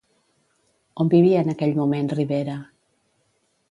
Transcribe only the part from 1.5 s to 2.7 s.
aquell moment Ribera?